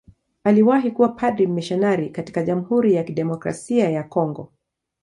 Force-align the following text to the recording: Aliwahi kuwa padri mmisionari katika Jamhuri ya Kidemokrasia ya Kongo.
Aliwahi 0.43 0.91
kuwa 0.91 1.09
padri 1.09 1.47
mmisionari 1.47 2.09
katika 2.09 2.43
Jamhuri 2.43 2.93
ya 2.93 3.03
Kidemokrasia 3.03 3.89
ya 3.89 4.03
Kongo. 4.03 4.51